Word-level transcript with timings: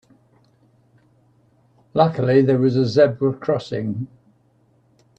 Luckily 1.93 2.41
there 2.41 2.57
was 2.57 2.75
a 2.75 2.87
zebra 2.87 3.35
crossing. 3.35 4.07